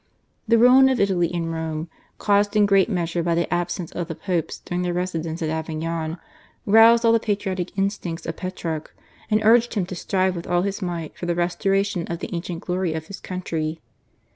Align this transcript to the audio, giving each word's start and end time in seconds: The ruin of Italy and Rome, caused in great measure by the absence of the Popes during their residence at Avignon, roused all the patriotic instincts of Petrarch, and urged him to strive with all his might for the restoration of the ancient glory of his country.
The 0.47 0.57
ruin 0.57 0.89
of 0.89 0.99
Italy 0.99 1.29
and 1.31 1.53
Rome, 1.53 1.87
caused 2.17 2.55
in 2.55 2.65
great 2.65 2.89
measure 2.89 3.21
by 3.21 3.35
the 3.35 3.53
absence 3.53 3.91
of 3.91 4.07
the 4.07 4.15
Popes 4.15 4.57
during 4.65 4.81
their 4.81 4.95
residence 4.95 5.43
at 5.43 5.51
Avignon, 5.51 6.17
roused 6.65 7.05
all 7.05 7.11
the 7.13 7.19
patriotic 7.19 7.77
instincts 7.77 8.25
of 8.25 8.35
Petrarch, 8.35 8.95
and 9.29 9.43
urged 9.45 9.75
him 9.75 9.85
to 9.85 9.95
strive 9.95 10.35
with 10.35 10.47
all 10.47 10.63
his 10.63 10.81
might 10.81 11.15
for 11.15 11.27
the 11.27 11.35
restoration 11.35 12.07
of 12.07 12.17
the 12.17 12.33
ancient 12.33 12.61
glory 12.61 12.93
of 12.95 13.05
his 13.05 13.19
country. 13.19 13.79